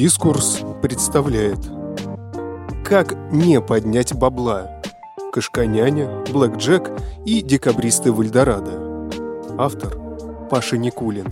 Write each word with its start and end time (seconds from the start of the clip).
Дискурс 0.00 0.60
представляет. 0.80 1.58
Как 2.82 3.14
не 3.30 3.60
поднять 3.60 4.14
бабла? 4.14 4.80
Кашканяня, 5.30 6.24
Блэк 6.32 6.56
Джек 6.56 6.90
и 7.26 7.42
декабристы 7.42 8.10
в 8.10 8.22
Автор 9.58 9.98
Паша 10.48 10.78
Никулин. 10.78 11.26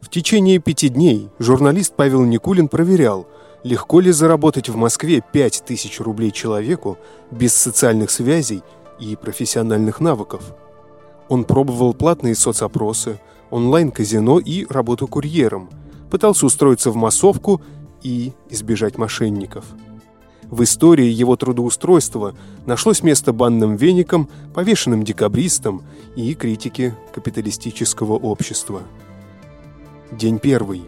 В 0.00 0.08
течение 0.08 0.58
пяти 0.58 0.88
дней 0.88 1.28
журналист 1.38 1.92
Павел 1.96 2.22
Никулин 2.22 2.68
проверял, 2.68 3.26
легко 3.62 4.00
ли 4.00 4.10
заработать 4.10 4.70
в 4.70 4.76
Москве 4.76 5.20
5000 5.20 6.00
рублей 6.00 6.30
человеку 6.30 6.96
без 7.30 7.52
социальных 7.52 8.10
связей 8.10 8.62
и 8.98 9.16
профессиональных 9.16 10.00
навыков. 10.00 10.54
Он 11.28 11.44
пробовал 11.44 11.92
платные 11.92 12.34
соцопросы, 12.34 13.20
онлайн-казино 13.50 14.38
и 14.38 14.64
работу 14.70 15.06
курьером– 15.06 15.68
пытался 16.12 16.44
устроиться 16.44 16.90
в 16.90 16.96
массовку 16.96 17.62
и 18.02 18.34
избежать 18.50 18.98
мошенников. 18.98 19.64
В 20.42 20.62
истории 20.62 21.06
его 21.06 21.36
трудоустройства 21.36 22.34
нашлось 22.66 23.02
место 23.02 23.32
банным 23.32 23.76
веникам, 23.76 24.28
повешенным 24.52 25.04
декабристам 25.04 25.80
и 26.14 26.34
критике 26.34 26.94
капиталистического 27.14 28.12
общества. 28.12 28.82
День 30.10 30.38
первый. 30.38 30.82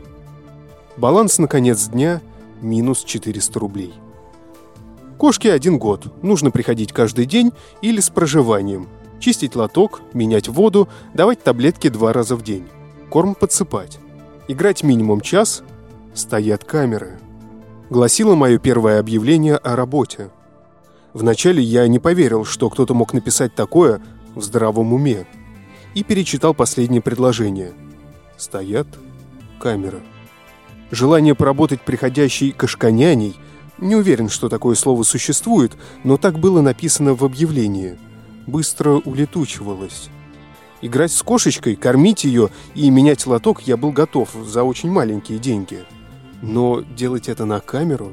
Баланс 0.98 1.38
на 1.38 1.48
конец 1.48 1.86
дня– 1.88 2.20
минус 2.60 3.02
400 3.02 3.58
рублей. 3.58 3.94
Кошке 5.16 5.54
один 5.54 5.78
год. 5.78 6.22
Нужно 6.22 6.50
приходить 6.50 6.92
каждый 6.92 7.24
день 7.24 7.52
или 7.80 8.00
с 8.00 8.10
проживанием. 8.10 8.88
Чистить 9.20 9.56
лоток, 9.56 10.02
менять 10.12 10.48
воду, 10.48 10.86
давать 11.14 11.42
таблетки 11.42 11.88
два 11.88 12.12
раза 12.12 12.36
в 12.36 12.42
день. 12.42 12.66
Корм 13.08 13.34
подсыпать. 13.34 14.00
Играть 14.46 14.82
минимум 14.82 15.22
час, 15.22 15.62
стоят 16.12 16.64
камеры. 16.64 17.18
Гласило 17.88 18.34
мое 18.34 18.58
первое 18.58 19.00
объявление 19.00 19.56
о 19.56 19.74
работе. 19.74 20.30
Вначале 21.14 21.62
я 21.62 21.88
не 21.88 21.98
поверил, 21.98 22.44
что 22.44 22.68
кто-то 22.68 22.92
мог 22.92 23.14
написать 23.14 23.54
такое 23.54 24.02
в 24.34 24.42
здравом 24.42 24.92
уме. 24.92 25.26
И 25.94 26.02
перечитал 26.02 26.52
последнее 26.52 27.00
предложение. 27.00 27.72
Стоят 28.36 28.86
камеры. 29.58 30.02
Желание 30.90 31.34
поработать 31.34 31.80
приходящей 31.80 32.52
кашканяней 32.52 33.36
не 33.78 33.96
уверен, 33.96 34.28
что 34.28 34.50
такое 34.50 34.74
слово 34.74 35.04
существует, 35.04 35.72
но 36.04 36.18
так 36.18 36.38
было 36.38 36.60
написано 36.60 37.14
в 37.14 37.24
объявлении. 37.24 37.96
Быстро 38.46 38.90
улетучивалось. 38.90 40.10
Играть 40.84 41.12
с 41.12 41.22
кошечкой, 41.22 41.76
кормить 41.76 42.24
ее 42.24 42.50
и 42.74 42.90
менять 42.90 43.26
лоток 43.26 43.62
я 43.62 43.78
был 43.78 43.90
готов 43.90 44.28
за 44.46 44.64
очень 44.64 44.90
маленькие 44.90 45.38
деньги. 45.38 45.82
Но 46.42 46.82
делать 46.82 47.30
это 47.30 47.46
на 47.46 47.60
камеру? 47.60 48.12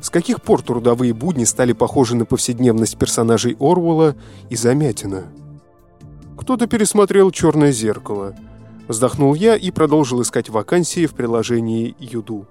С 0.00 0.08
каких 0.08 0.40
пор 0.40 0.62
трудовые 0.62 1.12
будни 1.12 1.44
стали 1.44 1.74
похожи 1.74 2.16
на 2.16 2.24
повседневность 2.24 2.96
персонажей 2.96 3.54
Орвула 3.60 4.16
и 4.48 4.56
Замятина? 4.56 5.24
Кто-то 6.38 6.66
пересмотрел 6.66 7.30
«Черное 7.32 7.70
зеркало». 7.70 8.34
Вздохнул 8.88 9.34
я 9.34 9.54
и 9.54 9.70
продолжил 9.70 10.22
искать 10.22 10.48
вакансии 10.48 11.04
в 11.04 11.12
приложении 11.12 11.94
«Юду». 11.98 12.46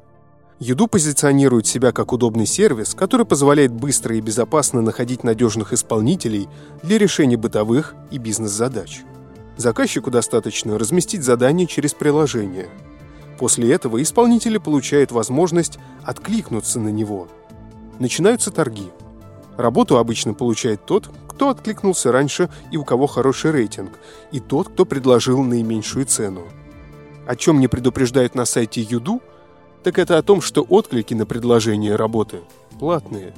Юду 0.60 0.86
позиционирует 0.86 1.66
себя 1.66 1.92
как 1.92 2.14
удобный 2.14 2.46
сервис, 2.46 2.94
который 2.94 3.26
позволяет 3.26 3.72
быстро 3.72 4.16
и 4.16 4.22
безопасно 4.22 4.82
находить 4.82 5.24
надежных 5.24 5.74
исполнителей 5.74 6.50
для 6.84 7.00
решения 7.00 7.36
бытовых 7.36 7.96
и 8.12 8.20
бизнес-задач. 8.20 9.02
Заказчику 9.58 10.12
достаточно 10.12 10.78
разместить 10.78 11.24
задание 11.24 11.66
через 11.66 11.94
приложение. 11.94 12.70
После 13.40 13.72
этого 13.72 14.02
исполнители 14.02 14.58
получают 14.58 15.12
возможность 15.12 15.80
откликнуться 16.04 16.80
на 16.80 16.90
него. 16.90 17.28
Начинаются 18.00 18.52
торги. 18.52 18.90
Работу 19.58 19.98
обычно 19.98 20.34
получает 20.34 20.86
тот, 20.86 21.10
кто 21.30 21.50
откликнулся 21.50 22.12
раньше 22.12 22.50
и 22.72 22.78
у 22.78 22.84
кого 22.84 23.08
хороший 23.08 23.52
рейтинг, 23.52 23.92
и 24.32 24.42
тот, 24.42 24.70
кто 24.70 24.86
предложил 24.86 25.42
наименьшую 25.42 26.06
цену. 26.06 26.44
О 27.26 27.36
чем 27.36 27.60
не 27.60 27.68
предупреждают 27.68 28.36
на 28.36 28.46
сайте 28.46 28.82
Юду, 28.82 29.22
так 29.84 30.00
это 30.00 30.18
о 30.18 30.24
том, 30.24 30.42
что 30.42 30.64
отклики 30.64 31.14
на 31.14 31.26
предложение 31.26 31.96
работы 31.96 32.42
платные. 32.80 33.34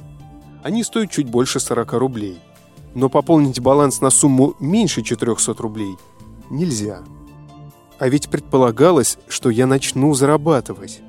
Они 0.64 0.82
стоят 0.82 1.10
чуть 1.12 1.28
больше 1.28 1.60
40 1.60 1.92
рублей 1.94 2.40
но 2.94 3.08
пополнить 3.08 3.60
баланс 3.60 4.00
на 4.00 4.10
сумму 4.10 4.54
меньше 4.60 5.02
400 5.02 5.54
рублей 5.54 5.96
нельзя. 6.50 7.02
А 7.98 8.08
ведь 8.08 8.28
предполагалось, 8.28 9.18
что 9.28 9.50
я 9.50 9.66
начну 9.66 10.14
зарабатывать. 10.14 11.00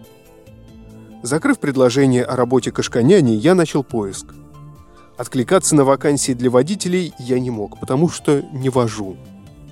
Закрыв 1.22 1.60
предложение 1.60 2.24
о 2.24 2.36
работе 2.36 2.72
Кашканяни, 2.72 3.32
я 3.32 3.54
начал 3.54 3.84
поиск. 3.84 4.34
Откликаться 5.18 5.76
на 5.76 5.84
вакансии 5.84 6.32
для 6.32 6.50
водителей 6.50 7.14
я 7.20 7.40
не 7.40 7.52
мог, 7.52 7.80
потому 7.80 8.08
что 8.08 8.42
не 8.54 8.70
вожу. 8.70 9.18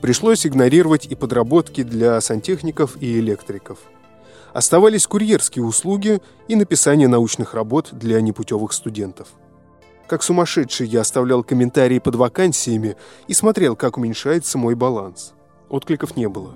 Пришлось 0.01 0.45
игнорировать 0.45 1.05
и 1.05 1.15
подработки 1.15 1.83
для 1.83 2.19
сантехников 2.19 3.01
и 3.01 3.17
электриков. 3.19 3.79
Оставались 4.53 5.07
курьерские 5.07 5.63
услуги 5.63 6.21
и 6.47 6.55
написание 6.55 7.07
научных 7.07 7.53
работ 7.53 7.89
для 7.93 8.19
непутевых 8.19 8.73
студентов. 8.73 9.29
Как 10.07 10.23
сумасшедший 10.23 10.87
я 10.87 11.01
оставлял 11.01 11.43
комментарии 11.43 11.99
под 11.99 12.15
вакансиями 12.15 12.97
и 13.27 13.33
смотрел, 13.33 13.75
как 13.75 13.97
уменьшается 13.97 14.57
мой 14.57 14.75
баланс. 14.75 15.33
Откликов 15.69 16.15
не 16.15 16.27
было. 16.27 16.53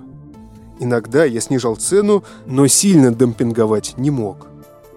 Иногда 0.78 1.24
я 1.24 1.40
снижал 1.40 1.76
цену, 1.76 2.24
но 2.46 2.66
сильно 2.66 3.14
демпинговать 3.14 3.94
не 3.96 4.10
мог. 4.10 4.48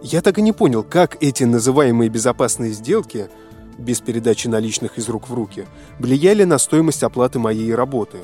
Я 0.02 0.22
так 0.22 0.38
и 0.40 0.42
не 0.42 0.52
понял, 0.52 0.84
как 0.84 1.22
эти 1.22 1.44
называемые 1.44 2.10
безопасные 2.10 2.72
сделки, 2.72 3.30
без 3.78 4.00
передачи 4.02 4.48
наличных 4.48 4.98
из 4.98 5.10
рук 5.10 5.28
в 5.30 5.34
руки, 5.34 5.66
влияли 6.00 6.44
на 6.44 6.58
стоимость 6.58 7.04
оплаты 7.04 7.40
моей 7.40 7.74
работы. 7.74 8.20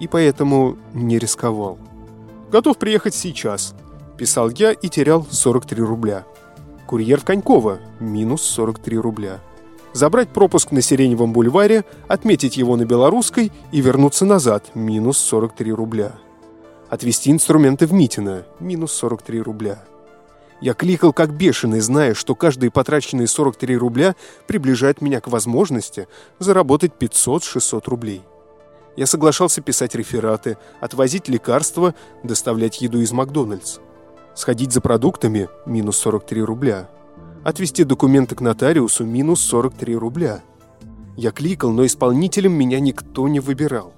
И 0.00 0.08
поэтому 0.08 0.76
не 0.94 1.18
рисковал. 1.18 1.78
«Готов 2.50 2.78
приехать 2.78 3.14
сейчас»,– 3.14 3.74
писал 4.18 4.50
я 4.50 4.72
и 4.72 4.88
терял 4.88 5.26
43 5.28 5.82
рубля. 5.82 6.24
«Курьер 6.86 7.20
в 7.20 7.24
Коньково»– 7.24 7.78
минус 8.00 8.42
43 8.42 8.98
рубля 8.98 9.40
забрать 9.92 10.30
пропуск 10.30 10.70
на 10.70 10.82
Сиреневом 10.82 11.32
бульваре, 11.32 11.84
отметить 12.08 12.56
его 12.56 12.76
на 12.76 12.84
Белорусской 12.84 13.52
и 13.72 13.80
вернуться 13.80 14.24
назад– 14.24 14.70
минус 14.74 15.18
43 15.18 15.72
рубля. 15.72 16.12
Отвезти 16.88 17.30
инструменты 17.30 17.86
в 17.86 17.92
Митино– 17.92 18.44
минус 18.60 18.92
43 18.92 19.40
рубля. 19.40 19.84
Я 20.60 20.74
кликал 20.74 21.12
как 21.12 21.32
бешеный, 21.32 21.80
зная, 21.80 22.14
что 22.14 22.34
каждые 22.34 22.70
потраченные 22.70 23.26
43 23.26 23.76
рубля 23.76 24.14
приближают 24.46 25.00
меня 25.00 25.20
к 25.20 25.28
возможности 25.28 26.06
заработать 26.38 26.92
500-600 26.98 27.82
рублей. 27.86 28.22
Я 28.94 29.06
соглашался 29.06 29.62
писать 29.62 29.94
рефераты, 29.94 30.58
отвозить 30.80 31.28
лекарства, 31.28 31.94
доставлять 32.22 32.80
еду 32.80 33.00
из 33.00 33.10
Макдональдс. 33.10 33.78
Сходить 34.34 34.72
за 34.72 34.80
продуктами– 34.80 35.48
минус 35.66 35.96
43 35.96 36.42
рубля– 36.42 36.88
Отвести 37.44 37.82
документы 37.82 38.36
к 38.36 38.40
нотариусу 38.40 39.04
минус 39.04 39.40
43 39.40 39.96
рубля. 39.96 40.42
Я 41.16 41.32
кликал, 41.32 41.72
но 41.72 41.84
исполнителем 41.84 42.52
меня 42.52 42.78
никто 42.78 43.26
не 43.26 43.40
выбирал. 43.40 43.92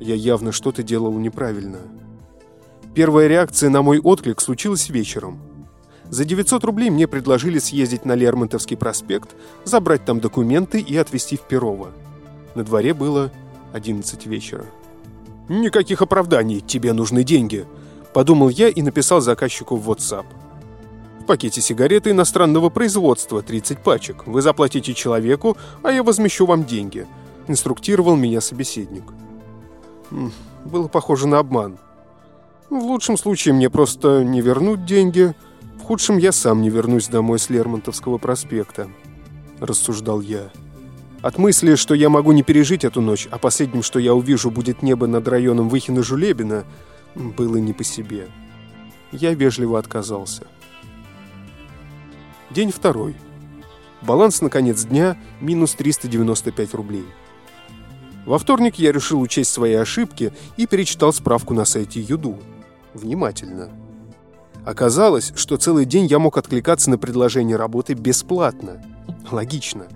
Я 0.00 0.16
явно 0.16 0.50
что-то 0.50 0.82
делал 0.82 1.12
неправильно. 1.12 1.78
Первая 2.94 3.28
реакция 3.28 3.70
на 3.70 3.82
мой 3.82 4.00
отклик 4.00 4.40
случилась 4.40 4.88
вечером. 4.88 5.38
За 6.10 6.24
900 6.24 6.64
рублей 6.64 6.90
мне 6.90 7.06
предложили 7.06 7.60
съездить 7.60 8.04
на 8.04 8.16
Лермонтовский 8.16 8.76
проспект, 8.76 9.36
забрать 9.64 10.04
там 10.04 10.18
документы 10.18 10.80
и 10.80 10.96
отвезти 10.96 11.36
в 11.36 11.42
Перово. 11.42 11.92
На 12.56 12.64
дворе 12.64 12.92
было 12.92 13.30
11 13.72 14.26
вечера. 14.26 14.64
«Никаких 15.48 16.02
оправданий, 16.02 16.60
тебе 16.60 16.92
нужны 16.92 17.22
деньги»,– 17.22 17.66
подумал 18.12 18.48
я 18.48 18.68
и 18.68 18.82
написал 18.82 19.20
заказчику 19.20 19.76
в 19.76 19.88
WhatsApp 19.88 20.26
пакете 21.28 21.60
сигареты 21.60 22.10
иностранного 22.10 22.70
производства, 22.70 23.42
30 23.42 23.78
пачек. 23.78 24.26
Вы 24.26 24.42
заплатите 24.42 24.94
человеку, 24.94 25.56
а 25.84 25.92
я 25.92 26.02
возмещу 26.02 26.46
вам 26.46 26.64
деньги»,– 26.64 27.06
инструктировал 27.46 28.16
меня 28.16 28.40
собеседник. 28.40 29.04
Было 30.64 30.88
похоже 30.88 31.28
на 31.28 31.38
обман. 31.38 31.78
В 32.70 32.82
лучшем 32.82 33.16
случае 33.16 33.54
мне 33.54 33.70
просто 33.70 34.24
не 34.24 34.40
вернут 34.40 34.84
деньги, 34.84 35.34
в 35.78 35.82
худшем 35.82 36.18
я 36.18 36.32
сам 36.32 36.60
не 36.62 36.70
вернусь 36.70 37.08
домой 37.08 37.38
с 37.38 37.50
Лермонтовского 37.50 38.18
проспекта, 38.18 38.88
рассуждал 39.60 40.20
я. 40.20 40.50
От 41.22 41.36
мысли, 41.38 41.74
что 41.74 41.94
я 41.94 42.08
могу 42.08 42.32
не 42.32 42.42
пережить 42.42 42.84
эту 42.84 43.00
ночь, 43.00 43.28
а 43.30 43.38
последним, 43.38 43.82
что 43.82 43.98
я 43.98 44.14
увижу, 44.14 44.50
будет 44.50 44.82
небо 44.82 45.06
над 45.06 45.26
районом 45.28 45.68
Выхина-Жулебина, 45.68 46.64
было 47.14 47.56
не 47.56 47.72
по 47.72 47.84
себе. 47.84 48.28
Я 49.12 49.34
вежливо 49.34 49.78
отказался. 49.78 50.46
День 52.50 52.72
второй. 52.72 53.14
Баланс 54.00 54.40
на 54.40 54.48
конец 54.48 54.84
дня– 54.84 55.18
минус 55.42 55.74
395 55.74 56.72
рублей. 56.72 57.04
Во 58.24 58.38
вторник 58.38 58.76
я 58.76 58.90
решил 58.90 59.20
учесть 59.20 59.52
свои 59.52 59.74
ошибки 59.74 60.32
и 60.56 60.66
перечитал 60.66 61.12
справку 61.12 61.52
на 61.52 61.66
сайте 61.66 62.00
Юду. 62.00 62.38
Внимательно. 62.94 63.68
Оказалось, 64.64 65.32
что 65.36 65.58
целый 65.58 65.84
день 65.84 66.06
я 66.06 66.18
мог 66.18 66.38
откликаться 66.38 66.88
на 66.88 66.96
предложение 66.96 67.56
работы 67.56 67.92
бесплатно. 67.92 68.82
Логично. 69.30 69.86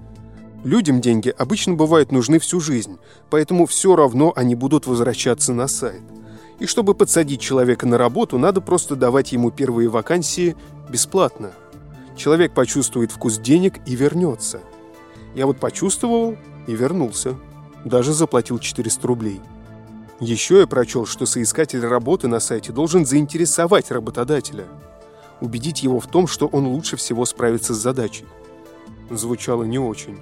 Людям 0.62 1.00
деньги 1.00 1.30
обычно 1.30 1.72
бывают 1.72 2.12
нужны 2.12 2.38
всю 2.38 2.60
жизнь, 2.60 2.98
поэтому 3.30 3.64
все 3.64 3.96
равно 3.96 4.30
они 4.36 4.54
будут 4.56 4.86
возвращаться 4.86 5.54
на 5.54 5.68
сайт. 5.68 6.02
И 6.58 6.66
чтобы 6.66 6.94
подсадить 6.94 7.40
человека 7.40 7.86
на 7.86 7.96
работу, 7.96 8.36
надо 8.38 8.60
просто 8.60 8.94
давать 8.94 9.32
ему 9.32 9.50
первые 9.50 9.88
вакансии 9.88 10.54
бесплатно. 10.90 11.52
Человек 12.16 12.52
почувствует 12.52 13.10
вкус 13.10 13.38
денег 13.38 13.80
и 13.86 13.96
вернется. 13.96 14.60
Я 15.34 15.46
вот 15.46 15.58
почувствовал 15.58 16.36
и 16.66 16.74
вернулся. 16.74 17.36
Даже 17.84 18.12
заплатил 18.12 18.58
400 18.58 19.06
рублей. 19.08 19.40
Еще 20.20 20.60
я 20.60 20.66
прочел, 20.66 21.04
что 21.06 21.26
соискатель 21.26 21.84
работы 21.84 22.28
на 22.28 22.38
сайте 22.38 22.70
должен 22.70 23.04
заинтересовать 23.04 23.90
работодателя. 23.90 24.66
Убедить 25.40 25.82
его 25.82 25.98
в 25.98 26.06
том, 26.06 26.28
что 26.28 26.46
он 26.46 26.66
лучше 26.66 26.96
всего 26.96 27.24
справится 27.24 27.74
с 27.74 27.78
задачей. 27.78 28.26
Звучало 29.10 29.64
не 29.64 29.80
очень. 29.80 30.18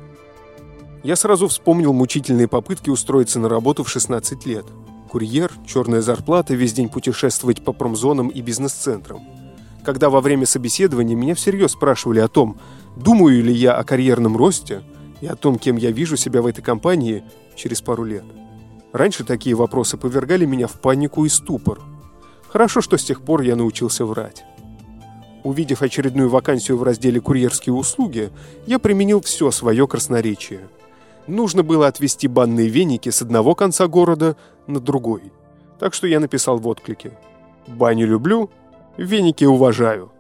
Я 1.02 1.16
сразу 1.16 1.48
вспомнил 1.48 1.92
мучительные 1.92 2.48
попытки 2.48 2.88
устроиться 2.88 3.38
на 3.38 3.48
работу 3.48 3.84
в 3.84 3.90
16 3.90 4.46
лет. 4.46 4.64
Курьер, 5.10 5.52
черная 5.66 6.00
зарплата, 6.02 6.54
весь 6.54 6.72
день 6.72 6.88
путешествовать 6.88 7.64
по 7.64 7.72
промзонам 7.72 8.28
и 8.28 8.40
бизнес-центрам. 8.40 9.39
Когда 9.84 10.10
во 10.10 10.20
время 10.20 10.46
собеседования 10.46 11.16
меня 11.16 11.34
всерьез 11.34 11.72
спрашивали 11.72 12.20
о 12.20 12.28
том, 12.28 12.58
думаю 12.96 13.42
ли 13.42 13.52
я 13.52 13.74
о 13.74 13.84
карьерном 13.84 14.36
росте 14.36 14.82
и 15.20 15.26
о 15.26 15.36
том, 15.36 15.58
кем 15.58 15.76
я 15.76 15.90
вижу 15.90 16.16
себя 16.16 16.42
в 16.42 16.46
этой 16.46 16.62
компании 16.62 17.24
через 17.56 17.80
пару 17.80 18.04
лет. 18.04 18.24
Раньше 18.92 19.24
такие 19.24 19.54
вопросы 19.54 19.96
повергали 19.96 20.44
меня 20.44 20.66
в 20.66 20.80
панику 20.80 21.24
и 21.24 21.28
ступор. 21.28 21.80
Хорошо, 22.48 22.80
что 22.80 22.98
с 22.98 23.04
тех 23.04 23.22
пор 23.22 23.42
я 23.42 23.56
научился 23.56 24.04
врать. 24.04 24.44
Увидев 25.44 25.82
очередную 25.82 26.28
вакансию 26.28 26.76
в 26.76 26.82
разделе 26.82 27.20
«Курьерские 27.20 27.72
услуги», 27.72 28.30
я 28.66 28.78
применил 28.78 29.22
все 29.22 29.50
свое 29.50 29.86
красноречие. 29.86 30.68
Нужно 31.26 31.62
было 31.62 31.86
отвезти 31.86 32.28
банные 32.28 32.68
веники 32.68 33.08
с 33.08 33.22
одного 33.22 33.54
конца 33.54 33.86
города 33.86 34.36
на 34.66 34.80
другой. 34.80 35.32
Так 35.78 35.94
что 35.94 36.06
я 36.06 36.20
написал 36.20 36.58
в 36.58 36.66
отклике. 36.66 37.12
«Баню 37.66 38.06
люблю, 38.06 38.50
веники 39.05 39.44
уважаю». 39.44 40.12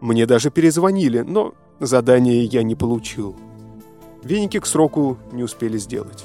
Мне 0.00 0.26
даже 0.26 0.50
перезвонили, 0.50 1.20
но 1.20 1.54
задание 1.80 2.44
я 2.44 2.62
не 2.62 2.74
получил. 2.74 3.36
Веники 4.22 4.60
к 4.60 4.66
сроку 4.66 5.18
не 5.32 5.42
успели 5.42 5.78
сделать. 5.78 6.24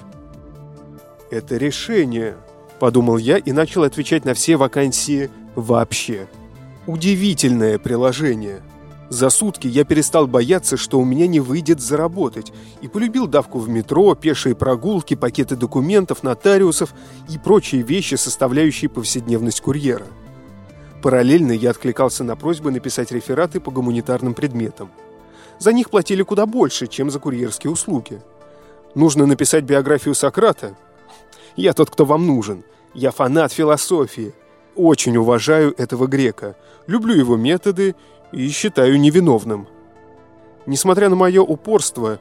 «Это 1.31 1.57
решение»,– 1.57 2.35
подумал 2.79 3.17
я 3.17 3.37
и 3.37 3.51
начал 3.51 3.83
отвечать 3.83 4.25
на 4.25 4.33
все 4.33 4.57
вакансии 4.57 5.31
вообще. 5.55 6.27
Удивительное 6.85 7.79
приложение. 7.79 8.61
За 9.09 9.29
сутки 9.29 9.67
я 9.67 9.85
перестал 9.85 10.27
бояться, 10.27 10.75
что 10.75 10.99
у 10.99 11.05
меня 11.05 11.27
не 11.27 11.39
выйдет 11.39 11.79
заработать, 11.79 12.51
и 12.81 12.87
полюбил 12.87 13.27
давку 13.27 13.59
в 13.59 13.69
метро, 13.69 14.15
пешие 14.15 14.55
прогулки, 14.55 15.15
пакеты 15.15 15.55
документов, 15.55 16.23
нотариусов 16.23 16.93
и 17.29 17.37
прочие 17.37 17.83
вещи, 17.83 18.15
составляющие 18.15 18.89
повседневность 18.89 19.61
курьера. 19.61 20.07
Параллельно 21.03 21.51
я 21.51 21.71
откликался 21.71 22.23
на 22.23 22.37
просьбы 22.37 22.71
написать 22.71 23.11
рефераты 23.11 23.59
по 23.59 23.71
гуманитарным 23.71 24.33
предметам. 24.33 24.89
За 25.59 25.73
них 25.73 25.89
платили 25.89 26.23
куда 26.23 26.45
больше, 26.45 26.87
чем 26.87 27.11
за 27.11 27.19
курьерские 27.19 27.71
услуги. 27.71 28.21
Нужно 28.95 29.25
написать 29.25 29.65
биографию 29.65 30.15
Сократа, 30.15 30.77
я 31.55 31.73
тот, 31.73 31.89
кто 31.89 32.05
вам 32.05 32.25
нужен. 32.25 32.63
Я 32.93 33.11
фанат 33.11 33.51
философии. 33.51 34.33
Очень 34.75 35.17
уважаю 35.17 35.75
этого 35.77 36.07
грека. 36.07 36.55
Люблю 36.87 37.13
его 37.13 37.35
методы 37.35 37.95
и 38.31 38.47
считаю 38.49 38.99
невиновным. 38.99 39.67
Несмотря 40.65 41.09
на 41.09 41.15
мое 41.15 41.41
упорство, 41.41 42.19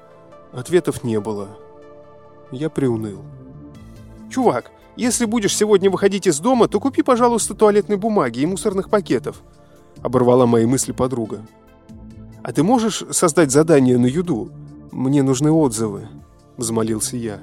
ответов 0.52 1.04
не 1.04 1.20
было. 1.20 1.56
Я 2.50 2.68
приуныл. 2.68 3.22
«Чувак, 4.28 4.70
если 4.96 5.24
будешь 5.24 5.56
сегодня 5.56 5.90
выходить 5.90 6.26
из 6.26 6.38
дома, 6.40 6.68
то 6.68 6.80
купи, 6.80 7.02
пожалуйста, 7.02 7.54
туалетной 7.54 7.96
бумаги 7.96 8.40
и 8.40 8.46
мусорных 8.46 8.90
пакетов»,— 8.90 9.42
оборвала 10.02 10.46
мои 10.46 10.66
мысли 10.66 10.92
подруга. 10.92 11.46
«А 12.42 12.52
ты 12.52 12.62
можешь 12.62 13.04
создать 13.10 13.50
задание 13.50 13.98
на 13.98 14.06
юду? 14.06 14.50
Мне 14.90 15.22
нужны 15.22 15.50
отзывы»,— 15.50 16.08
взмолился 16.56 17.16
я. 17.16 17.40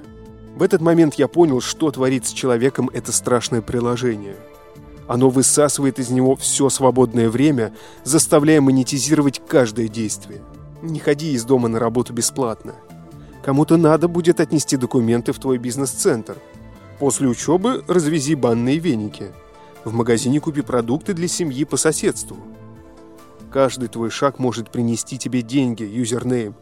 В 0.56 0.62
этот 0.62 0.80
момент 0.80 1.14
я 1.14 1.26
понял, 1.26 1.60
что 1.60 1.90
творит 1.90 2.26
с 2.26 2.32
человеком 2.32 2.90
это 2.92 3.12
страшное 3.12 3.62
приложение. 3.62 4.36
Оно 5.08 5.28
высасывает 5.30 5.98
из 5.98 6.10
него 6.10 6.36
все 6.36 6.68
свободное 6.68 7.28
время, 7.30 7.72
заставляя 8.04 8.60
монетизировать 8.60 9.40
каждое 9.48 9.88
действие. 9.88 10.40
Не 10.82 11.00
ходи 11.00 11.32
из 11.32 11.44
дома 11.44 11.68
на 11.68 11.78
работу 11.78 12.12
бесплатно. 12.12 12.74
Кому-то 13.42 13.76
надо 13.76 14.06
будет 14.06 14.38
отнести 14.38 14.76
документы 14.76 15.32
в 15.32 15.38
твой 15.38 15.58
бизнес-центр. 15.58 16.36
После 17.00 17.28
учебы 17.28 17.82
развези 17.88 18.34
банные 18.34 18.78
веники. 18.78 19.32
В 19.84 19.94
магазине 19.94 20.38
купи 20.38 20.60
продукты 20.60 21.14
для 21.14 21.28
семьи 21.28 21.64
по 21.64 21.78
соседству. 21.78 22.36
Каждый 23.50 23.88
твой 23.88 24.10
шаг 24.10 24.38
может 24.38 24.70
принести 24.70 25.16
тебе 25.16 25.40
деньги, 25.40 25.82
юзернейм. 25.82 26.54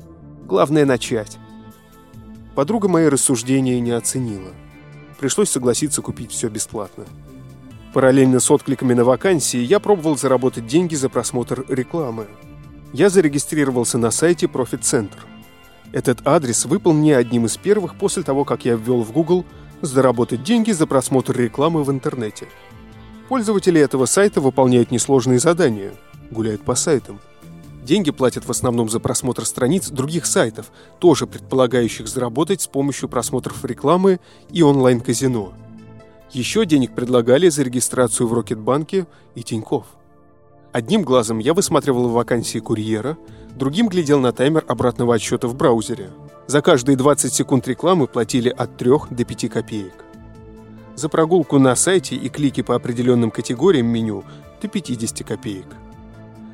Главное 0.46 0.87
начать. 0.87 1.38
Подруга 2.55 2.87
мои 2.87 3.08
рассуждения 3.08 3.81
не 3.81 3.90
оценила. 3.90 4.52
Пришлось 5.19 5.50
согласиться 5.50 6.02
купить 6.02 6.31
все 6.31 6.49
бесплатно. 6.49 7.05
Параллельно 7.93 8.38
с 8.38 8.49
откликами 8.49 8.94
на 8.94 9.02
вакансии 9.02 9.58
я 9.58 9.81
пробовал 9.81 10.17
заработать 10.17 10.69
деньги 10.69 10.94
за 10.94 11.08
просмотр 11.08 11.64
рекламы. 11.69 12.29
Я 12.93 13.11
зарегистрировался 13.11 13.99
на 13.99 14.12
сайте 14.12 14.46
Profit 14.46 14.82
Center. 14.82 15.19
Этот 15.90 16.25
адрес 16.25 16.64
выпал 16.64 16.93
мне 16.93 17.17
одним 17.17 17.46
из 17.46 17.56
первых 17.56 17.96
после 17.96 18.23
того, 18.23 18.44
как 18.44 18.64
я 18.64 18.76
ввел 18.76 19.02
в 19.02 19.11
Google 19.11 19.44
«заработать 19.83 20.43
деньги 20.43 20.73
за 20.73 20.87
просмотр 20.87 21.37
рекламы 21.37 21.85
в 21.85 21.91
интернете». 21.91 22.49
Пользователи 23.29 23.81
этого 23.81 24.07
сайта 24.07 24.41
выполняют 24.41 24.91
несложные 24.91 25.39
задания, 25.39 25.93
гуляют 26.31 26.63
по 26.63 26.75
сайтам. 26.75 27.21
Деньги 27.85 28.11
платят 28.11 28.47
в 28.47 28.51
основном 28.51 28.89
за 28.89 29.01
просмотр 29.01 29.45
страниц 29.45 29.89
других 29.89 30.27
сайтов, 30.27 30.71
тоже 30.99 31.27
предполагающих 31.27 32.09
заработать 32.09 32.63
с 32.63 32.67
помощью 32.67 33.09
просмотров 33.09 33.65
рекламы 33.65 34.21
и 34.51 34.63
онлайн-казино. 34.63 35.53
Еще 36.33 36.67
денег 36.67 36.95
предлагали 36.95 37.49
за 37.49 37.62
регистрацию 37.62 38.26
в 38.29 38.35
Рокетбанке 38.35 39.07
и 39.35 39.43
Тинькофф. 39.43 39.87
Одним 40.73 41.03
глазом 41.03 41.39
я 41.39 41.55
высматривал 41.55 42.09
вакансии 42.09 42.59
курьера, 42.59 43.17
другим 43.57 43.89
глядел 43.89 44.21
на 44.21 44.33
таймер 44.33 44.65
обратного 44.69 45.15
отсчета 45.15 45.49
в 45.49 45.55
браузере. 45.55 46.11
За 46.47 46.61
каждые 46.61 46.97
20 46.97 47.33
секунд 47.33 47.67
рекламы 47.67 48.07
платили 48.07 48.49
от 48.49 48.77
3 48.77 48.91
до 49.11 49.25
5 49.25 49.51
копеек. 49.51 50.05
За 50.95 51.09
прогулку 51.09 51.59
на 51.59 51.75
сайте 51.75 52.17
и 52.17 52.29
клики 52.29 52.63
по 52.63 52.75
определенным 52.75 53.31
категориям 53.31 53.87
меню 53.87 54.25
до 54.61 54.69
50 54.69 55.27
копеек. 55.27 55.67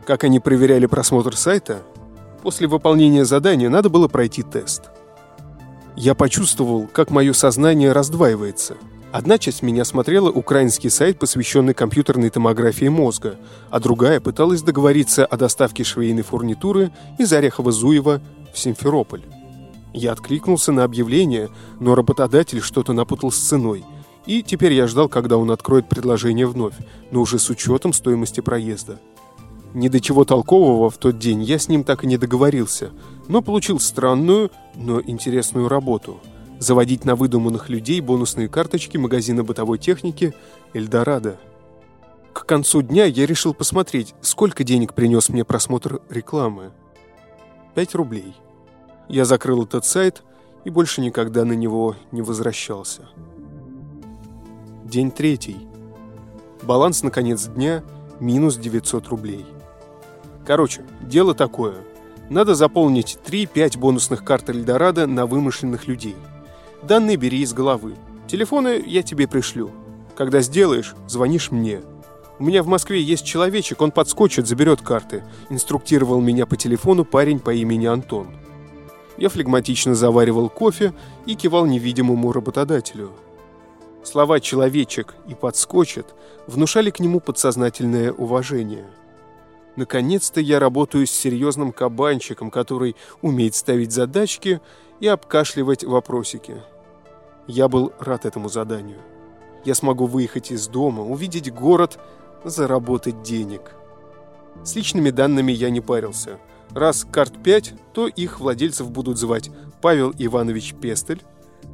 Как 0.06 0.22
они 0.24 0.38
проверяли 0.38 0.86
просмотр 0.86 1.36
сайта? 1.36 1.82
После 2.42 2.68
выполнения 2.68 3.24
задания 3.24 3.70
надо 3.70 3.88
было 3.88 4.06
пройти 4.06 4.42
тест. 4.42 4.90
Я 5.96 6.14
почувствовал, 6.14 6.86
как 6.86 7.10
мое 7.10 7.32
сознание 7.32 7.92
раздваивается. 7.92 8.76
Одна 9.14 9.38
часть 9.38 9.62
меня 9.62 9.84
смотрела 9.84 10.28
украинский 10.28 10.90
сайт, 10.90 11.20
посвященный 11.20 11.72
компьютерной 11.72 12.30
томографии 12.30 12.88
мозга, 12.88 13.36
а 13.70 13.78
другая 13.78 14.18
пыталась 14.18 14.60
договориться 14.60 15.24
о 15.24 15.36
доставке 15.36 15.84
швейной 15.84 16.24
фурнитуры 16.24 16.90
из 17.16 17.32
Орехово-Зуева 17.32 18.20
в 18.52 18.58
Симферополь. 18.58 19.22
Я 19.92 20.10
откликнулся 20.10 20.72
на 20.72 20.82
объявление, 20.82 21.48
но 21.78 21.94
работодатель 21.94 22.60
что-то 22.60 22.92
напутал 22.92 23.30
с 23.30 23.38
ценой, 23.38 23.84
и 24.26 24.42
теперь 24.42 24.72
я 24.72 24.88
ждал, 24.88 25.08
когда 25.08 25.36
он 25.36 25.52
откроет 25.52 25.88
предложение 25.88 26.48
вновь, 26.48 26.74
но 27.12 27.20
уже 27.20 27.38
с 27.38 27.48
учетом 27.50 27.92
стоимости 27.92 28.40
проезда. 28.40 28.98
Ни 29.74 29.86
до 29.86 30.00
чего 30.00 30.24
толкового 30.24 30.90
в 30.90 30.98
тот 30.98 31.20
день 31.20 31.44
я 31.44 31.60
с 31.60 31.68
ним 31.68 31.84
так 31.84 32.02
и 32.02 32.08
не 32.08 32.16
договорился, 32.16 32.90
но 33.28 33.42
получил 33.42 33.78
странную, 33.78 34.50
но 34.74 35.00
интересную 35.00 35.68
работу– 35.68 36.20
заводить 36.58 37.04
на 37.04 37.14
выдуманных 37.14 37.68
людей 37.68 38.00
бонусные 38.00 38.48
карточки 38.48 38.96
магазина 38.96 39.44
бытовой 39.44 39.78
техники 39.78 40.34
«Эльдорадо». 40.72 41.38
К 42.32 42.46
концу 42.46 42.82
дня 42.82 43.04
я 43.04 43.26
решил 43.26 43.54
посмотреть, 43.54 44.14
сколько 44.20 44.64
денег 44.64 44.94
принес 44.94 45.28
мне 45.28 45.44
просмотр 45.44 46.00
рекламы. 46.08 46.72
Пять 47.74 47.94
рублей. 47.94 48.34
Я 49.08 49.24
закрыл 49.24 49.64
этот 49.64 49.84
сайт 49.84 50.22
и 50.64 50.70
больше 50.70 51.00
никогда 51.00 51.44
на 51.44 51.52
него 51.52 51.96
не 52.10 52.22
возвращался. 52.22 53.02
День 54.84 55.10
третий. 55.10 55.68
Баланс 56.62 57.02
на 57.02 57.10
конец 57.10 57.46
дня– 57.46 57.84
минус 58.20 58.56
900 58.56 59.08
рублей. 59.08 59.46
Короче, 60.46 60.82
дело 61.00 61.34
такое. 61.34 61.76
Надо 62.30 62.54
заполнить 62.54 63.18
3-5 63.26 63.78
бонусных 63.78 64.24
карт 64.24 64.50
Эльдорадо 64.50 65.06
на 65.06 65.26
вымышленных 65.26 65.86
людей. 65.86 66.16
Данные 66.86 67.16
бери 67.16 67.40
из 67.40 67.54
головы. 67.54 67.94
Телефоны 68.26 68.82
я 68.86 69.02
тебе 69.02 69.26
пришлю. 69.26 69.70
Когда 70.14 70.42
сделаешь, 70.42 70.94
звонишь 71.08 71.50
мне. 71.50 71.80
У 72.38 72.44
меня 72.44 72.62
в 72.62 72.66
Москве 72.66 73.00
есть 73.00 73.24
человечек, 73.24 73.80
он 73.80 73.90
подскочит, 73.90 74.46
заберет 74.46 74.82
карты»,– 74.82 75.24
инструктировал 75.48 76.20
меня 76.20 76.44
по 76.44 76.56
телефону 76.56 77.06
парень 77.06 77.40
по 77.40 77.54
имени 77.54 77.86
Антон. 77.86 78.26
Я 79.16 79.30
флегматично 79.30 79.94
заваривал 79.94 80.50
кофе 80.50 80.92
и 81.24 81.36
кивал 81.36 81.64
невидимому 81.64 82.32
работодателю. 82.32 83.12
Слова 84.02 84.38
«человечек» 84.38 85.14
и 85.26 85.34
«подскочит» 85.34 86.06
внушали 86.46 86.90
к 86.90 87.00
нему 87.00 87.20
подсознательное 87.20 88.12
уважение. 88.12 88.84
Наконец-то 89.76 90.38
я 90.38 90.58
работаю 90.58 91.06
с 91.06 91.10
серьезным 91.10 91.72
кабанчиком, 91.72 92.50
который 92.50 92.94
умеет 93.22 93.54
ставить 93.54 93.92
задачки 93.92 94.60
и 95.00 95.06
обкашливать 95.06 95.82
вопросики. 95.82 96.56
Я 97.46 97.68
был 97.68 97.92
рад 97.98 98.24
этому 98.24 98.48
заданию. 98.48 98.98
Я 99.64 99.74
смогу 99.74 100.06
выехать 100.06 100.50
из 100.50 100.68
дома, 100.68 101.02
увидеть 101.02 101.52
город– 101.52 101.98
заработать 102.44 103.22
денег. 103.22 103.74
С 104.62 104.76
личными 104.76 105.10
данными 105.10 105.52
я 105.52 105.70
не 105.70 105.80
парился. 105.80 106.38
Раз 106.70 107.06
карт 107.10 107.42
5, 107.42 107.74
то 107.92 108.06
их 108.06 108.40
владельцев 108.40 108.90
будут 108.90 109.18
звать 109.18 109.50
Павел 109.80 110.14
Иванович 110.16 110.74
Пестель, 110.74 111.22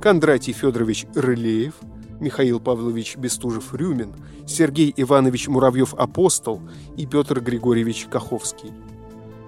Кондратий 0.01 0.53
Федорович 0.53 1.07
Рылеев, 1.15 1.75
Михаил 2.21 2.61
Павлович 2.61 3.17
Бестужев-Рюмин, 3.17 4.15
Сергей 4.47 4.93
Иванович 4.97 5.49
Муравьев-Апостол 5.49 6.61
и 6.97 7.07
Петр 7.07 7.41
Григорьевич 7.41 8.07
Каховский. 8.11 8.73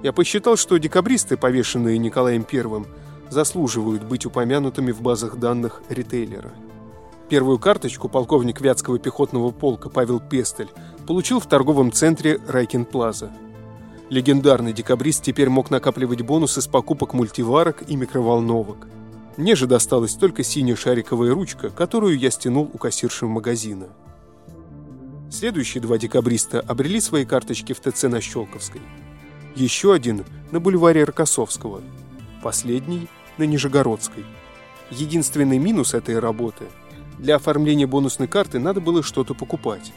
Я 0.02 0.12
посчитал, 0.12 0.57
что 0.57 0.79
декабристы, 0.79 1.37
повешенные 1.37 1.99
Николаем 1.99 2.47
I, 2.50 2.85
заслуживают 3.33 4.05
быть 4.05 4.27
упомянутыми 4.27 4.93
в 4.93 5.01
базах 5.01 5.37
данных 5.37 5.83
ритейлера. 5.89 6.53
Первую 7.29 7.59
карточку 7.59 8.09
полковник 8.09 8.61
Вятского 8.61 8.99
пехотного 8.99 9.51
полка 9.51 9.89
Павел 9.89 10.21
Пестель 10.21 10.69
получил 11.07 11.41
в 11.41 11.47
торговом 11.47 11.91
центре 11.91 12.41
Райкин 12.47 12.85
Плаза. 12.85 13.33
Легендарный 14.11 14.75
декабрист 14.75 15.23
теперь 15.23 15.49
мог 15.49 15.71
накапливать 15.71 16.21
бонусы 16.21 16.61
с 16.61 16.67
покупок 16.67 17.15
мультиварок 17.15 17.83
и 17.89 17.97
микроволновок. 17.97 18.87
Мне 19.39 19.55
же 19.55 19.67
досталась 19.67 20.15
только 20.15 20.43
синяя 20.43 20.77
шариковая 20.77 21.33
ручка, 21.33 21.71
которую 21.71 22.19
я 22.19 22.31
стянул 22.31 22.71
у 22.71 22.77
кассирши 22.77 23.25
магазина. 23.27 23.87
Следующие 25.31 25.81
два 25.81 25.97
декабриста 25.97 26.61
обрели 26.61 27.01
свои 27.01 27.25
карточки 27.25 27.73
в 27.73 27.81
ТЦ 27.81 28.03
на 28.03 28.21
Щелковской. 28.21 28.83
Еще 29.57 29.95
один 29.95 30.27
на 30.51 30.61
бульваре 30.61 31.05
Рокоссовского. 31.05 31.81
Последний 32.43 33.09
на 33.39 33.45
Нижегородской. 33.45 34.25
Единственный 34.91 35.59
минус 35.59 35.95
этой 35.95 36.19
работы– 36.19 36.65
для 37.23 37.37
оформления 37.37 37.87
бонусной 37.87 38.27
карты 38.27 38.59
надо 38.59 38.81
было 38.81 39.03
что-то 39.03 39.33
покупать. 39.33 39.93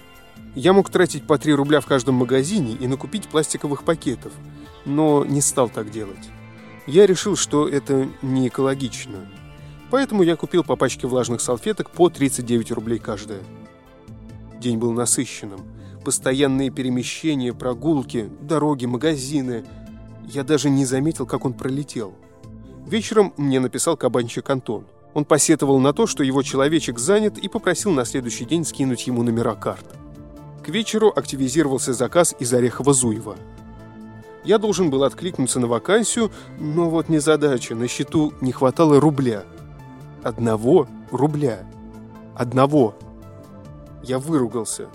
Я 0.53 0.73
мог 0.73 0.91
тратить 0.91 1.25
по 1.25 1.39
3 1.39 1.53
рубля 1.53 1.81
в 1.81 1.87
каждом 1.87 2.15
магазине 2.15 2.73
и 2.73 2.87
накупить 2.87 3.27
пластиковых 3.27 3.83
пакетов, 3.83 4.31
но 4.85 5.25
не 5.25 5.41
стал 5.41 5.69
так 5.69 5.89
делать. 5.89 6.29
Я 6.85 7.07
решил, 7.07 7.35
что 7.35 7.67
это 7.67 8.07
не 8.21 8.47
экологично. 8.47 9.25
Поэтому 9.89 10.21
я 10.21 10.35
купил 10.35 10.63
по 10.63 10.75
пачке 10.75 11.07
влажных 11.07 11.41
салфеток 11.41 11.89
по 11.89 12.09
39 12.09 12.71
рублей 12.71 12.99
каждая. 12.99 13.41
День 14.59 14.77
был 14.77 14.91
насыщенным. 14.91 15.61
Постоянные 16.03 16.69
перемещения, 16.69 17.53
прогулки, 17.53 18.29
дороги, 18.39 18.85
магазины. 18.85 19.65
Я 20.25 20.43
даже 20.43 20.69
не 20.69 20.85
заметил, 20.85 21.25
как 21.25 21.43
он 21.43 21.53
пролетел. 21.53 22.13
Вечером 22.85 23.33
мне 23.37 23.59
написал 23.59 23.97
кабанчик 23.97 24.47
Антон. 24.49 24.85
Он 25.15 25.25
посетовал 25.25 25.79
на 25.79 25.91
то, 25.91 26.05
что 26.05 26.23
его 26.23 26.43
человечек 26.43 26.99
занят 26.99 27.37
и 27.37 27.47
попросил 27.47 27.91
на 27.91 28.05
следующий 28.05 28.45
день 28.45 28.63
скинуть 28.63 29.07
ему 29.07 29.23
номера 29.23 29.55
карт. 29.55 29.85
К 30.63 30.69
вечеру 30.69 31.11
активизировался 31.15 31.93
заказ 31.93 32.35
из 32.37 32.53
Орехова-Зуева. 32.53 33.37
Я 34.43 34.59
должен 34.59 34.91
был 34.91 35.03
откликнуться 35.03 35.59
на 35.59 35.67
вакансию, 35.67 36.31
но 36.59 36.89
вот 36.89 37.09
незадача, 37.09 37.73
на 37.73 37.87
счету 37.87 38.33
не 38.41 38.51
хватало 38.51 38.99
рубля. 38.99 39.43
Одного 40.21 40.87
рубля. 41.11 41.65
Одного. 42.35 42.95
Я 44.03 44.19
выругался. 44.19 44.87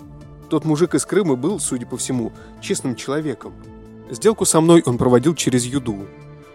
Тот 0.49 0.63
мужик 0.63 0.95
из 0.95 1.05
Крыма 1.05 1.35
был, 1.35 1.59
судя 1.59 1.85
по 1.85 1.97
всему, 1.97 2.31
честным 2.61 2.95
человеком. 2.95 3.53
Сделку 4.09 4.45
со 4.45 4.61
мной 4.61 4.83
он 4.85 4.97
проводил 4.97 5.35
через 5.35 5.65
Юду. 5.65 6.05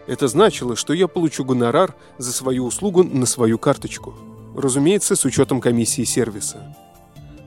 Это 0.06 0.28
значило, 0.28 0.76
что 0.76 0.92
я 0.92 1.08
получу 1.08 1.44
гонорар 1.44 1.94
за 2.18 2.32
свою 2.32 2.66
услугу 2.66 3.02
на 3.02 3.26
свою 3.26 3.58
карточку. 3.58 4.14
Разумеется, 4.56 5.16
с 5.16 5.24
учетом 5.24 5.60
комиссии 5.60 6.04
сервиса. 6.04 6.76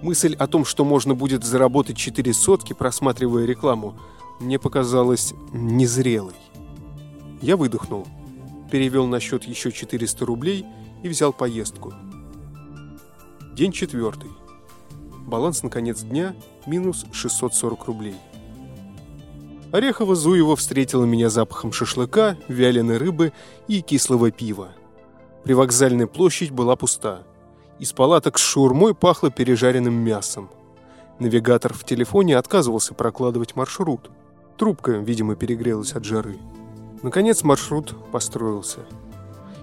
Мысль 0.02 0.36
о 0.36 0.48
том, 0.48 0.66
что 0.66 0.86
можно 0.86 1.16
будет 1.16 1.44
заработать 1.44 1.98
4 1.98 2.34
сотки, 2.34 2.74
просматривая 2.74 3.46
рекламу, 3.46 3.98
мне 4.40 4.60
показалась 4.60 5.34
незрелой. 5.52 6.36
Я 7.42 7.58
выдохнул, 7.58 8.08
перевел 8.72 9.08
на 9.08 9.20
счет 9.20 9.46
еще 9.46 9.72
400 9.72 10.26
рублей 10.26 10.66
и 11.04 11.10
взял 11.10 11.34
поездку. 11.34 11.94
День 13.54 13.72
четвертый. 13.72 14.30
Баланс 15.26 15.64
на 15.64 15.70
конец 15.70 16.02
дня 16.02 16.36
минус 16.66 17.06
640 17.12 17.86
рублей. 17.86 18.16
Орехово-Зуево 19.72 20.56
встретила 20.56 21.06
меня 21.06 21.30
запахом 21.30 21.72
шашлыка, 21.72 22.38
вяленой 22.48 22.98
рыбы 22.98 23.34
и 23.68 23.82
кислого 23.82 24.32
пива. 24.32 24.70
Привокзальная 25.44 26.08
площадь 26.08 26.52
была 26.52 26.76
пуста. 26.76 27.24
Из 27.78 27.94
палаток 27.94 28.40
с 28.40 28.42
шаурмой 28.42 28.96
пахло 28.96 29.30
пережаренным 29.30 29.94
мясом. 29.94 30.50
Навигатор 31.20 31.74
в 31.74 31.84
телефоне 31.84 32.38
отказывался 32.38 32.94
прокладывать 32.94 33.56
маршрут. 33.56 34.10
Трубка, 34.58 34.94
видимо, 34.94 35.36
перегрелась 35.36 35.94
от 35.94 36.04
жары. 36.04 36.38
Наконец 37.04 37.44
маршрут 37.44 37.96
построился. 38.12 38.80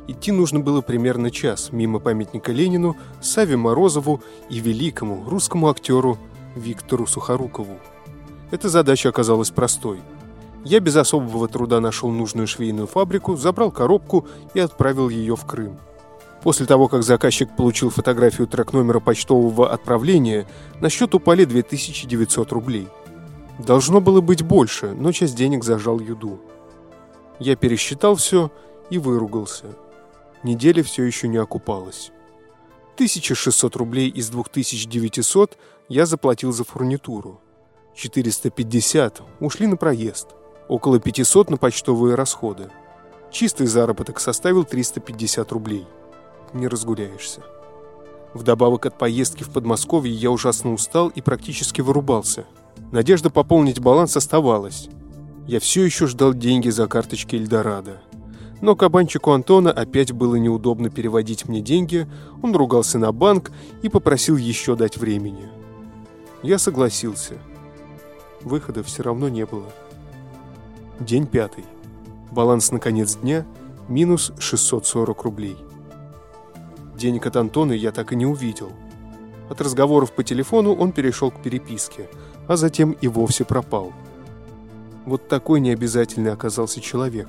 Идти 0.06 0.30
нужно 0.30 0.60
было 0.60 0.82
примерно 0.82 1.32
час 1.32 1.72
мимо 1.72 1.98
памятника 1.98 2.52
Ленину, 2.52 2.96
Саве 3.20 3.56
Морозову 3.56 4.22
и 4.48 4.60
великому 4.60 5.28
русскому 5.28 5.68
актеру 5.68 6.16
Виктору 6.54 7.06
Сухорукову. 7.06 7.78
Эта 8.50 8.68
задача 8.68 9.08
оказалась 9.08 9.50
простой. 9.50 10.00
Я 10.64 10.80
без 10.80 10.96
особого 10.96 11.48
труда 11.48 11.80
нашел 11.80 12.10
нужную 12.10 12.46
швейную 12.46 12.86
фабрику, 12.86 13.36
забрал 13.36 13.70
коробку 13.70 14.26
и 14.54 14.60
отправил 14.60 15.08
ее 15.08 15.36
в 15.36 15.44
Крым. 15.44 15.78
После 16.42 16.66
того, 16.66 16.88
как 16.88 17.02
заказчик 17.02 17.54
получил 17.56 17.90
фотографию 17.90 18.46
трек-номера 18.46 19.00
почтового 19.00 19.72
отправления, 19.72 20.46
на 20.80 20.90
счет 20.90 21.14
упали 21.14 21.44
2900 21.44 22.52
рублей. 22.52 22.88
Должно 23.58 24.00
было 24.00 24.20
быть 24.20 24.42
больше, 24.42 24.92
но 24.92 25.12
часть 25.12 25.34
денег 25.34 25.64
зажал 25.64 25.98
Юду. 25.98 26.40
Я 27.38 27.56
пересчитал 27.56 28.14
все 28.16 28.52
и 28.90 28.98
выругался. 28.98 29.66
Неделя 30.42 30.82
все 30.82 31.04
еще 31.04 31.26
не 31.26 31.38
окупалась. 31.38 32.12
1600 32.94 33.76
рублей 33.76 34.08
из 34.08 34.28
2900 34.28 35.58
я 35.88 36.06
заплатил 36.06 36.52
за 36.52 36.64
фурнитуру. 36.64 37.40
450 37.96 39.22
ушли 39.40 39.66
на 39.66 39.78
проезд, 39.78 40.28
около 40.68 41.00
500 41.00 41.48
на 41.48 41.56
почтовые 41.56 42.14
расходы. 42.14 42.68
Чистый 43.32 43.66
заработок 43.66 44.20
составил 44.20 44.64
350 44.64 45.50
рублей. 45.50 45.86
Не 46.52 46.68
разгуляешься. 46.68 47.42
Вдобавок 48.34 48.84
от 48.84 48.98
поездки 48.98 49.44
в 49.44 49.50
Подмосковье 49.50 50.12
я 50.12 50.30
ужасно 50.30 50.74
устал 50.74 51.08
и 51.08 51.22
практически 51.22 51.80
вырубался. 51.80 52.44
Надежда 52.92 53.30
пополнить 53.30 53.80
баланс 53.80 54.14
оставалась. 54.14 54.90
Я 55.46 55.58
все 55.58 55.82
еще 55.82 56.06
ждал 56.06 56.34
деньги 56.34 56.68
за 56.68 56.86
карточки 56.88 57.36
Эльдорадо. 57.36 58.02
Но 58.60 58.76
кабанчику 58.76 59.30
Антона 59.32 59.72
опять 59.72 60.12
было 60.12 60.36
неудобно 60.36 60.90
переводить 60.90 61.48
мне 61.48 61.62
деньги, 61.62 62.06
он 62.42 62.54
ругался 62.54 62.98
на 62.98 63.10
банк 63.10 63.52
и 63.80 63.88
попросил 63.88 64.36
еще 64.36 64.76
дать 64.76 64.98
времени. 64.98 65.48
Я 66.42 66.58
согласился– 66.58 67.38
Выхода 68.46 68.84
все 68.84 69.02
равно 69.02 69.28
не 69.28 69.44
было. 69.44 69.66
День 71.00 71.26
пятый. 71.26 71.64
Баланс 72.30 72.70
на 72.70 72.78
конец 72.78 73.16
дня– 73.16 73.44
минус 73.88 74.30
640 74.38 75.22
рублей. 75.24 75.56
Денег 76.94 77.26
от 77.26 77.34
Антона 77.34 77.72
я 77.72 77.90
так 77.90 78.12
и 78.12 78.16
не 78.16 78.24
увидел. 78.24 78.70
От 79.50 79.60
разговоров 79.60 80.12
по 80.12 80.22
телефону 80.22 80.76
он 80.76 80.92
перешел 80.92 81.32
к 81.32 81.42
переписке, 81.42 82.08
а 82.46 82.54
затем 82.56 82.92
и 82.92 83.08
вовсе 83.08 83.44
пропал. 83.44 83.92
Вот 85.06 85.26
такой 85.26 85.58
необязательный 85.58 86.32
оказался 86.32 86.80
человек. 86.80 87.26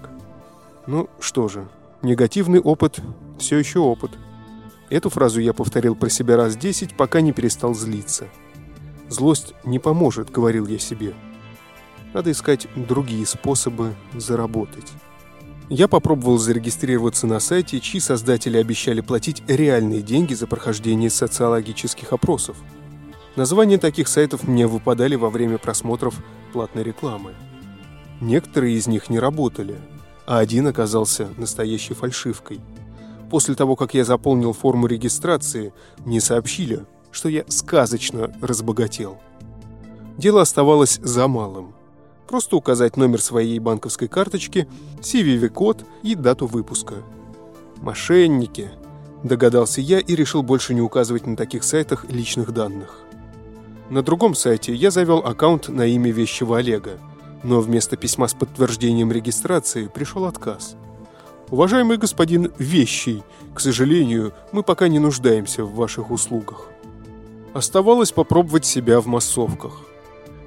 Ну 0.85 1.09
что 1.19 1.47
же, 1.47 1.67
негативный 2.03 2.59
опыт– 2.59 2.99
все 3.39 3.57
еще 3.57 3.79
опыт. 3.79 4.11
Эту 4.91 5.09
фразу 5.09 5.39
я 5.39 5.53
повторил 5.53 5.95
про 5.95 6.09
себя 6.09 6.37
раз 6.37 6.55
десять, 6.55 6.95
пока 6.95 7.21
не 7.21 7.33
перестал 7.33 7.73
злиться– 7.73 8.27
Злость 9.09 9.53
не 9.63 9.79
поможет, 9.79 10.31
говорил 10.31 10.67
я 10.67 10.79
себе. 10.79 11.13
Надо 12.13 12.31
искать 12.31 12.67
другие 12.75 13.25
способы 13.25 13.95
заработать. 14.13 14.91
Я 15.69 15.87
попробовал 15.87 16.37
зарегистрироваться 16.37 17.27
на 17.27 17.39
сайте, 17.39 17.79
чьи 17.81 17.99
создатели 17.99 18.57
обещали 18.57 19.01
платить 19.01 19.43
реальные 19.47 20.01
деньги 20.01 20.33
за 20.33 20.47
прохождение 20.47 21.09
социологических 21.09 22.13
опросов. 22.13 22.57
Названия 23.35 23.77
таких 23.77 24.07
сайтов 24.07 24.47
мне 24.47 24.65
выпадали 24.65 25.15
во 25.15 25.29
время 25.29 25.57
просмотров 25.57 26.15
платной 26.53 26.83
рекламы. 26.83 27.33
Некоторые 28.21 28.77
из 28.77 28.87
них 28.87 29.09
не 29.09 29.19
работали, 29.19 29.75
а 30.25 30.39
один 30.39 30.67
оказался 30.67 31.29
настоящей 31.37 31.93
фальшивкой. 31.93 32.61
После 33.29 33.53
того, 33.53 33.75
как 33.75 33.93
я 33.93 34.05
заполнил 34.05 34.53
форму 34.53 34.87
регистрации, 34.87 35.73
мне 36.05 36.21
сообщили, 36.21 36.85
что 37.11 37.29
я 37.29 37.43
сказочно 37.47 38.33
разбогател. 38.41 39.17
Дело 40.17 40.41
оставалось 40.41 40.99
за 41.01 41.27
малым. 41.27 41.73
Просто 42.27 42.57
указать 42.57 42.97
номер 42.97 43.21
своей 43.21 43.59
банковской 43.59 44.07
карточки, 44.07 44.67
CVV-код 44.99 45.85
и 46.03 46.15
дату 46.15 46.47
выпуска. 46.47 46.95
Мошенники, 47.77 48.71
догадался 49.23 49.81
я 49.81 49.99
и 49.99 50.15
решил 50.15 50.43
больше 50.43 50.73
не 50.73 50.81
указывать 50.81 51.25
на 51.25 51.35
таких 51.35 51.63
сайтах 51.63 52.05
личных 52.09 52.51
данных. 52.51 52.99
На 53.89 54.01
другом 54.01 54.35
сайте 54.35 54.73
я 54.73 54.91
завел 54.91 55.19
аккаунт 55.19 55.69
на 55.69 55.85
имя 55.85 56.11
вещего 56.11 56.57
Олега, 56.57 56.99
но 57.43 57.61
вместо 57.61 57.95
письма 57.95 58.27
с 58.27 58.33
подтверждением 58.33 59.11
регистрации 59.11 59.87
пришел 59.87 60.25
отказ. 60.25 60.75
«Уважаемый 61.49 61.97
господин 61.97 62.51
Вещий, 62.57 63.23
к 63.53 63.61
сожалению, 63.61 64.33
мы 64.51 64.63
пока 64.63 64.89
не 64.89 64.99
нуждаемся 64.99 65.63
в 65.63 65.75
ваших 65.75 66.11
услугах». 66.11 66.67
Оставалось 67.57 68.11
попробовать 68.11 68.67
себя 68.67 69.01
в 69.01 69.07
массовках. 69.07 69.81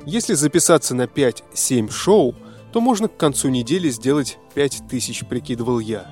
Если 0.06 0.34
записаться 0.34 0.94
на 0.94 1.06
5-7 1.06 1.90
шоу, 1.90 2.36
то 2.72 2.80
можно 2.80 3.08
к 3.08 3.16
концу 3.16 3.48
недели 3.48 3.88
сделать 3.90 4.38
5000, 4.54 5.26
прикидывал 5.26 5.80
я. 5.80 6.06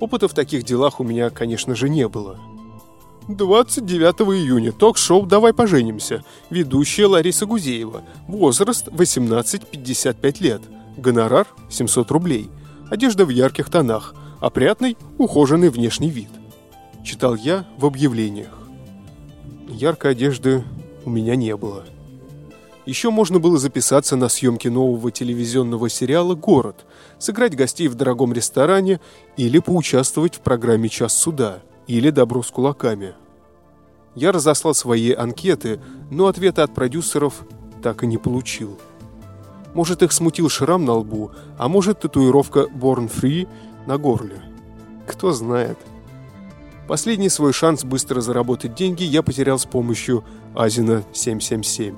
Опыта 0.00 0.26
в 0.26 0.32
таких 0.32 0.64
делах 0.64 0.98
у 0.98 1.04
меня, 1.04 1.28
конечно 1.28 1.74
же, 1.74 1.90
не 1.90 2.08
было– 2.08 2.40
29 3.28 4.20
июня. 4.34 4.72
Ток-шоу 4.72 5.26
«Давай 5.26 5.52
поженимся». 5.52 6.24
Ведущая 6.48 7.06
Лариса 7.06 7.44
Гузеева. 7.44 8.02
Возраст 8.26 8.88
18-55 8.88 10.42
лет. 10.42 10.62
Гонорар 10.96 11.46
700 11.70 12.10
рублей. 12.10 12.50
Одежда 12.90 13.26
в 13.26 13.30
ярких 13.30 13.70
тонах. 13.70 14.14
Опрятный, 14.40 14.96
ухоженный 15.16 15.70
внешний 15.70 16.10
вид. 16.10 16.28
Читал 17.02 17.34
я 17.34 17.66
в 17.78 17.86
объявлениях. 17.86 18.63
Яркой 19.74 20.12
одежды 20.12 20.62
у 21.04 21.10
меня 21.10 21.34
не 21.34 21.56
было. 21.56 21.84
Еще 22.86 23.10
можно 23.10 23.40
было 23.40 23.58
записаться 23.58 24.14
на 24.14 24.28
съемки 24.28 24.68
нового 24.68 25.10
телевизионного 25.10 25.88
сериала 25.88 26.36
«Город», 26.36 26.86
сыграть 27.18 27.56
гостей 27.56 27.88
в 27.88 27.96
дорогом 27.96 28.32
ресторане 28.32 29.00
или 29.36 29.58
поучаствовать 29.58 30.36
в 30.36 30.40
программе 30.40 30.88
«Час 30.88 31.18
суда» 31.18 31.58
или 31.88 32.10
добро 32.10 32.44
с 32.44 32.52
кулаками. 32.52 33.14
Я 34.14 34.30
разослал 34.30 34.74
свои 34.74 35.12
анкеты, 35.12 35.80
но 36.08 36.28
ответа 36.28 36.62
от 36.62 36.72
продюсеров 36.72 37.42
так 37.82 38.04
и 38.04 38.06
не 38.06 38.16
получил. 38.16 38.78
Может, 39.74 40.04
их 40.04 40.12
смутил 40.12 40.48
шрам 40.48 40.84
на 40.84 40.92
лбу, 40.92 41.32
а 41.58 41.66
может, 41.66 41.98
татуировка 41.98 42.60
«Born 42.60 43.10
Free» 43.12 43.48
на 43.88 43.98
горле. 43.98 44.40
Кто 45.08 45.32
знает. 45.32 45.78
Последний 46.86 47.30
свой 47.30 47.54
шанс 47.54 47.82
быстро 47.82 48.20
заработать 48.20 48.74
деньги 48.74 49.04
я 49.04 49.22
потерял 49.22 49.58
с 49.58 49.64
помощью 49.64 50.22
Азина 50.54 51.02
777. 51.14 51.96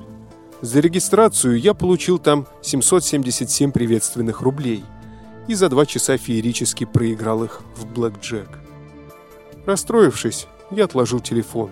За 0.61 0.81
регистрацию 0.81 1.59
я 1.59 1.75
получил 1.75 2.19
там 2.19 2.47
777 2.63 3.73
приветственных 3.73 4.43
рублей 4.43 4.85
и 5.49 5.55
за 5.55 5.69
два 5.69 5.87
часа 5.87 6.17
феерически 6.17 6.85
проиграл 6.85 7.43
их 7.43 7.63
в 7.75 7.87
блэкджек. 7.87 8.49
Расстроившись, 9.67 10.47
я 10.71 10.85
отложил 10.85 11.19
телефон. 11.19 11.71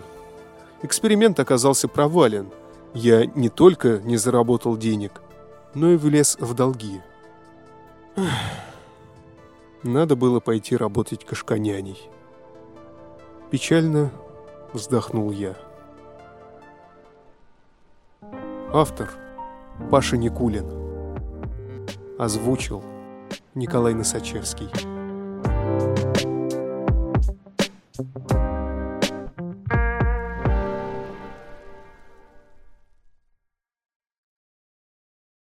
Эксперимент 0.83 1.38
оказался 1.38 1.87
провален. 1.87 2.49
Я 2.94 3.26
не 3.26 3.49
только 3.49 4.00
не 4.04 4.16
заработал 4.16 4.76
денег, 4.76 5.22
но 5.74 5.92
и 5.92 5.96
влез 5.96 6.37
в 6.40 6.55
долги. 6.55 7.00
Надо 9.85 10.16
было 10.16 10.40
пойти 10.40 10.77
работать 10.77 11.24
кашканяней. 11.24 11.98
Печально 13.50 14.11
вздохнул 14.72 15.30
я. 15.30 15.54
Автор 18.72 19.11
Паша 19.90 20.16
Никулин. 20.16 20.66
Озвучил 22.18 22.83
Николай 23.54 23.94
Носачевский. 23.94 24.68